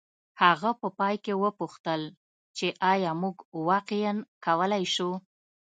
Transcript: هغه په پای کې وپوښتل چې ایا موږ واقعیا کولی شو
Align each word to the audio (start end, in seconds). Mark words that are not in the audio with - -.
هغه 0.43 0.69
په 0.81 0.87
پای 0.99 1.15
کې 1.23 1.33
وپوښتل 1.43 2.01
چې 2.57 2.67
ایا 2.91 3.11
موږ 3.21 3.35
واقعیا 3.67 4.11
کولی 4.45 4.83
شو 4.93 5.09